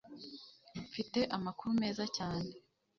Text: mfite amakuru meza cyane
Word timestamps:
mfite 0.85 1.19
amakuru 1.35 1.69
meza 1.81 2.03
cyane 2.15 2.49